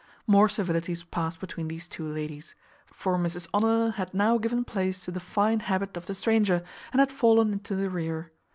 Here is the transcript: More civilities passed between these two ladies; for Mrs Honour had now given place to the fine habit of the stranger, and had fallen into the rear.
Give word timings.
More 0.25 0.49
civilities 0.49 1.03
passed 1.03 1.39
between 1.39 1.67
these 1.67 1.87
two 1.87 2.07
ladies; 2.07 2.55
for 2.87 3.19
Mrs 3.19 3.47
Honour 3.53 3.91
had 3.91 4.15
now 4.15 4.39
given 4.39 4.65
place 4.65 4.99
to 5.05 5.11
the 5.11 5.19
fine 5.19 5.59
habit 5.59 5.95
of 5.95 6.07
the 6.07 6.15
stranger, 6.15 6.63
and 6.91 6.99
had 6.99 7.11
fallen 7.11 7.53
into 7.53 7.75
the 7.75 7.87
rear. 7.87 8.31